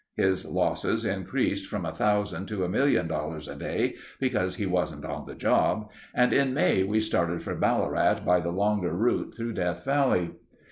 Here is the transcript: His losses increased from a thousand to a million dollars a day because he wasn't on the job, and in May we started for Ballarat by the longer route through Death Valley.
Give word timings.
His 0.15 0.45
losses 0.47 1.05
increased 1.05 1.67
from 1.67 1.85
a 1.85 1.91
thousand 1.91 2.47
to 2.47 2.63
a 2.63 2.67
million 2.67 3.07
dollars 3.07 3.47
a 3.47 3.55
day 3.55 3.97
because 4.19 4.55
he 4.55 4.65
wasn't 4.65 5.05
on 5.05 5.27
the 5.27 5.35
job, 5.35 5.91
and 6.15 6.33
in 6.33 6.55
May 6.55 6.81
we 6.83 6.99
started 6.99 7.43
for 7.43 7.53
Ballarat 7.53 8.21
by 8.25 8.39
the 8.39 8.49
longer 8.49 8.95
route 8.97 9.35
through 9.37 9.53
Death 9.53 9.85
Valley. 9.85 10.31